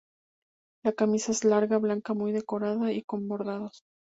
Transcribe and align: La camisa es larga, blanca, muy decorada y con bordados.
La 0.83 0.93
camisa 0.93 1.31
es 1.31 1.43
larga, 1.43 1.77
blanca, 1.77 2.15
muy 2.15 2.31
decorada 2.31 2.91
y 2.91 3.03
con 3.03 3.27
bordados. 3.27 3.83